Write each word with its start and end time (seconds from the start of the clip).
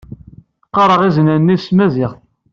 Qqareɣ 0.67 1.01
iznan-nni 1.07 1.55
s 1.57 1.63
tmaziɣt. 1.65 2.17